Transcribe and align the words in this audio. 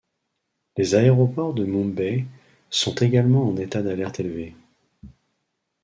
Les 0.77 0.95
aéroports 0.95 1.53
de 1.53 1.63
Mumbai 1.63 2.25
sont 2.71 2.95
également 2.95 3.47
en 3.47 3.55
état 3.57 3.83
d'alerte 3.83 4.19
élevée. 4.19 4.55